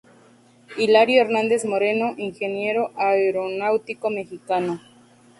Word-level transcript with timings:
Hilario 0.77 1.21
Hernández 1.21 1.63
Moreno, 1.63 2.15
ingeniero 2.17 2.89
aeronáutico 2.97 4.09
mexicano 4.09 4.81